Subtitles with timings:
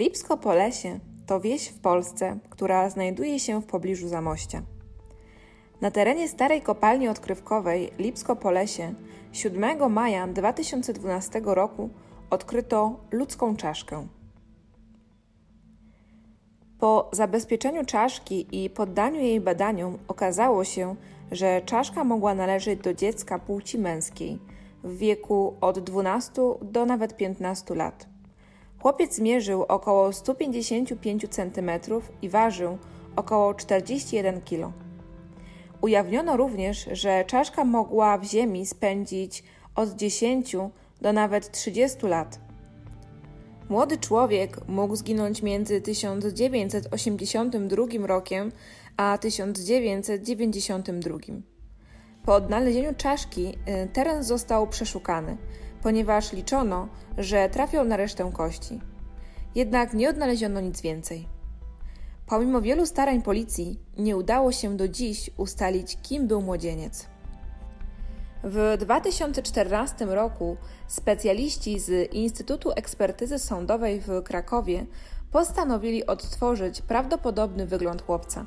[0.00, 4.62] Lipsko-Polesie to wieś w Polsce, która znajduje się w pobliżu Zamościa.
[5.80, 8.94] Na terenie starej kopalni odkrywkowej Lipsko-Polesie
[9.32, 11.90] 7 maja 2012 roku
[12.30, 14.06] odkryto ludzką czaszkę.
[16.78, 20.96] Po zabezpieczeniu czaszki i poddaniu jej badaniom okazało się,
[21.32, 24.38] że czaszka mogła należeć do dziecka płci męskiej
[24.84, 28.09] w wieku od 12 do nawet 15 lat.
[28.82, 31.70] Chłopiec mierzył około 155 cm
[32.22, 32.78] i ważył
[33.16, 34.72] około 41 kg.
[35.80, 40.56] Ujawniono również, że czaszka mogła w ziemi spędzić od 10
[41.00, 42.40] do nawet 30 lat.
[43.68, 48.52] Młody człowiek mógł zginąć między 1982 rokiem
[48.96, 51.16] a 1992.
[52.24, 53.54] Po odnalezieniu czaszki y,
[53.92, 55.36] teren został przeszukany,
[55.82, 58.80] ponieważ liczono, że trafią na resztę kości.
[59.54, 61.28] Jednak nie odnaleziono nic więcej.
[62.26, 67.06] Pomimo wielu starań policji, nie udało się do dziś ustalić, kim był młodzieniec.
[68.44, 74.86] W 2014 roku specjaliści z Instytutu Ekspertyzy Sądowej w Krakowie
[75.32, 78.46] postanowili odtworzyć prawdopodobny wygląd chłopca.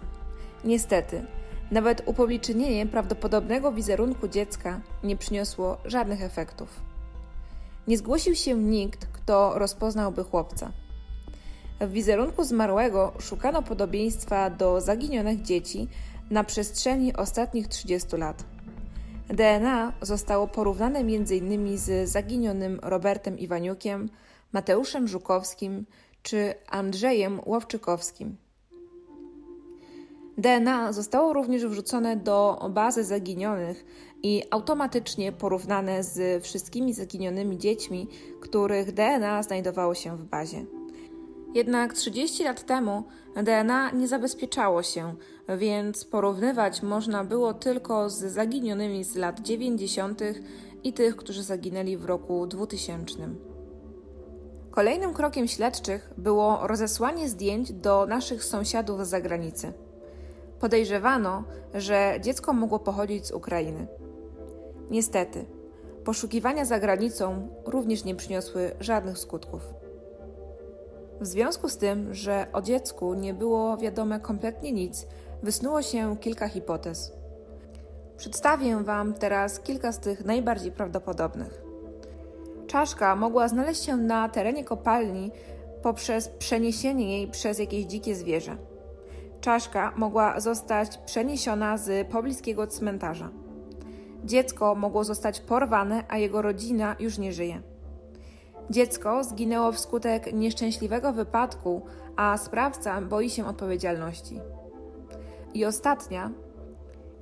[0.63, 1.25] Niestety,
[1.71, 6.92] nawet upublicznienie prawdopodobnego wizerunku dziecka nie przyniosło żadnych efektów.
[7.87, 10.71] Nie zgłosił się nikt, kto rozpoznałby chłopca.
[11.81, 15.87] W wizerunku zmarłego szukano podobieństwa do zaginionych dzieci
[16.29, 18.43] na przestrzeni ostatnich 30 lat.
[19.27, 21.77] DNA zostało porównane m.in.
[21.77, 24.09] z zaginionym Robertem Iwaniukiem,
[24.53, 25.85] Mateuszem Żukowskim
[26.23, 28.37] czy Andrzejem Łowczykowskim.
[30.37, 33.85] DNA zostało również wrzucone do bazy zaginionych
[34.23, 38.07] i automatycznie porównane z wszystkimi zaginionymi dziećmi,
[38.41, 40.65] których DNA znajdowało się w bazie.
[41.53, 43.03] Jednak 30 lat temu
[43.43, 45.15] DNA nie zabezpieczało się,
[45.57, 50.21] więc porównywać można było tylko z zaginionymi z lat 90.
[50.83, 53.29] i tych, którzy zaginęli w roku 2000.
[54.71, 59.73] Kolejnym krokiem śledczych było rozesłanie zdjęć do naszych sąsiadów z zagranicy.
[60.63, 61.43] Podejrzewano,
[61.73, 63.87] że dziecko mogło pochodzić z Ukrainy.
[64.91, 65.45] Niestety,
[66.05, 69.61] poszukiwania za granicą również nie przyniosły żadnych skutków.
[71.21, 75.07] W związku z tym, że o dziecku nie było wiadome kompletnie nic,
[75.41, 77.13] wysnuło się kilka hipotez.
[78.17, 81.61] Przedstawię Wam teraz kilka z tych najbardziej prawdopodobnych.
[82.67, 85.31] Czaszka mogła znaleźć się na terenie kopalni
[85.81, 88.57] poprzez przeniesienie jej przez jakieś dzikie zwierzę.
[89.43, 93.29] Czaszka mogła zostać przeniesiona z pobliskiego cmentarza.
[94.25, 97.61] Dziecko mogło zostać porwane, a jego rodzina już nie żyje.
[98.69, 101.81] Dziecko zginęło wskutek nieszczęśliwego wypadku,
[102.15, 104.39] a sprawca boi się odpowiedzialności.
[105.53, 106.31] I ostatnia,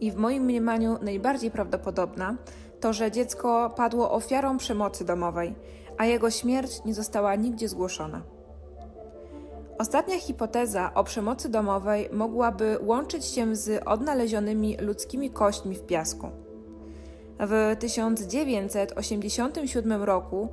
[0.02, 2.36] i w moim mniemaniu najbardziej prawdopodobna,
[2.80, 5.56] to, że dziecko padło ofiarą przemocy domowej,
[5.98, 8.22] a jego śmierć nie została nigdzie zgłoszona.
[9.82, 16.30] Ostatnia hipoteza o przemocy domowej mogłaby łączyć się z odnalezionymi ludzkimi kośćmi w piasku.
[17.40, 20.50] W 1987 roku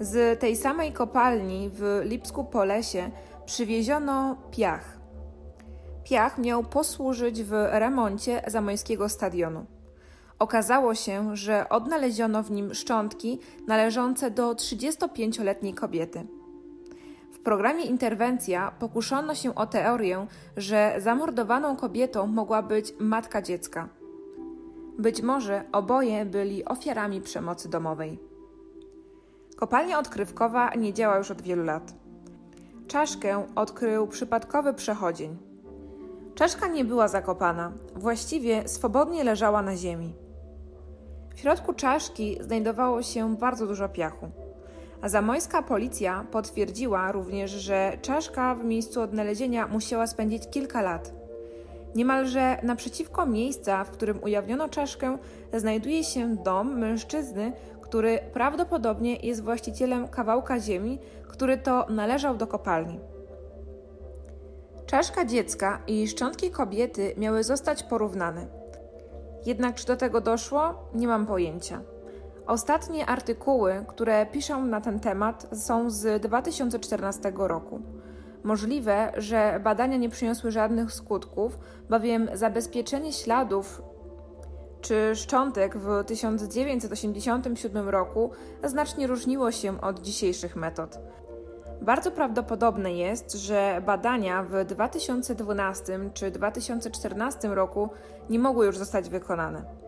[0.00, 3.10] z tej samej kopalni w Lipsku Polesie
[3.46, 4.98] przywieziono piach.
[6.04, 9.66] Piach miał posłużyć w remoncie zamojskiego stadionu.
[10.38, 16.39] Okazało się, że odnaleziono w nim szczątki należące do 35-letniej kobiety.
[17.40, 23.88] W programie Interwencja pokuszono się o teorię, że zamordowaną kobietą mogła być matka dziecka.
[24.98, 28.18] Być może oboje byli ofiarami przemocy domowej.
[29.56, 31.94] Kopalnia odkrywkowa nie działa już od wielu lat.
[32.86, 35.36] Czaszkę odkrył przypadkowy przechodzień.
[36.34, 40.14] Czaszka nie była zakopana, właściwie swobodnie leżała na ziemi.
[41.34, 44.30] W środku czaszki znajdowało się bardzo dużo piachu.
[45.02, 51.12] A zamojska policja potwierdziła również, że czaszka w miejscu odnalezienia musiała spędzić kilka lat.
[51.94, 55.18] Niemalże naprzeciwko miejsca, w którym ujawniono czaszkę,
[55.52, 60.98] znajduje się dom mężczyzny, który prawdopodobnie jest właścicielem kawałka ziemi,
[61.28, 63.00] który to należał do kopalni.
[64.86, 68.46] Czaszka dziecka i szczątki kobiety miały zostać porównane.
[69.46, 71.80] Jednak czy do tego doszło, nie mam pojęcia.
[72.50, 77.80] Ostatnie artykuły, które piszą na ten temat, są z 2014 roku.
[78.44, 81.58] Możliwe, że badania nie przyniosły żadnych skutków,
[81.90, 83.82] bowiem zabezpieczenie śladów
[84.80, 88.30] czy szczątek w 1987 roku
[88.64, 90.98] znacznie różniło się od dzisiejszych metod.
[91.82, 97.88] Bardzo prawdopodobne jest, że badania w 2012 czy 2014 roku
[98.30, 99.79] nie mogły już zostać wykonane.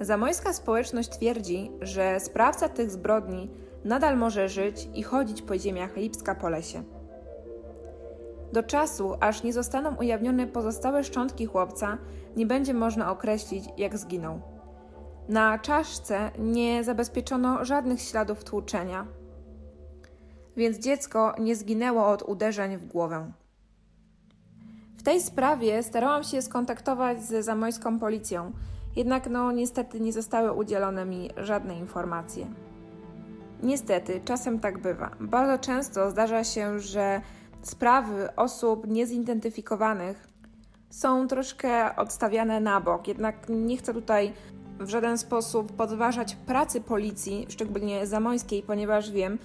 [0.00, 3.50] Zamojska społeczność twierdzi, że sprawca tych zbrodni
[3.84, 6.82] nadal może żyć i chodzić po ziemiach Lipska po lesie.
[8.52, 11.98] Do czasu, aż nie zostaną ujawnione pozostałe szczątki chłopca,
[12.36, 14.40] nie będzie można określić, jak zginął.
[15.28, 19.06] Na czaszce nie zabezpieczono żadnych śladów tłuczenia,
[20.56, 23.32] więc dziecko nie zginęło od uderzeń w głowę.
[24.96, 28.52] W tej sprawie starałam się skontaktować z zamojską policją,
[28.96, 32.46] jednak no niestety nie zostały udzielone mi żadne informacje.
[33.62, 35.10] Niestety, czasem tak bywa.
[35.20, 37.20] Bardzo często zdarza się, że
[37.62, 40.28] sprawy osób niezidentyfikowanych
[40.90, 43.08] są troszkę odstawiane na bok.
[43.08, 44.32] Jednak nie chcę tutaj
[44.80, 49.38] w żaden sposób podważać pracy policji, szczególnie zamońskiej, ponieważ wiem,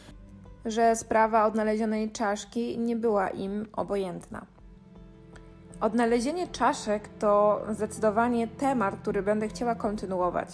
[0.65, 4.45] że sprawa odnalezionej czaszki nie była im obojętna.
[5.81, 10.49] Odnalezienie czaszek to zdecydowanie temat, który będę chciała kontynuować,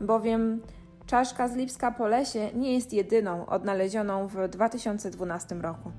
[0.00, 0.62] bowiem
[1.06, 5.92] czaszka z Lipska po lesie nie jest jedyną odnalezioną w 2012 roku.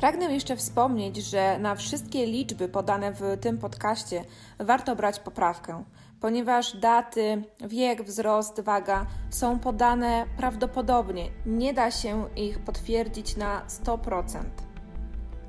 [0.00, 4.24] Pragnę jeszcze wspomnieć, że na wszystkie liczby podane w tym podcaście
[4.58, 5.84] warto brać poprawkę,
[6.20, 11.28] ponieważ daty, wiek, wzrost, waga są podane prawdopodobnie.
[11.46, 14.24] Nie da się ich potwierdzić na 100%.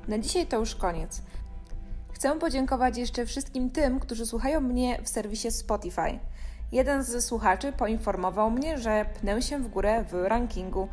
[0.08, 1.22] Na dzisiaj to już koniec.
[2.18, 6.18] Chcę podziękować jeszcze wszystkim tym, którzy słuchają mnie w serwisie Spotify.
[6.72, 10.88] Jeden z słuchaczy poinformował mnie, że pnę się w górę w rankingu.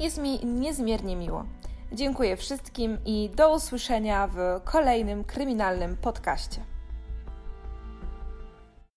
[0.00, 1.44] Jest mi niezmiernie miło.
[1.92, 6.60] Dziękuję wszystkim i do usłyszenia w kolejnym kryminalnym podcaście.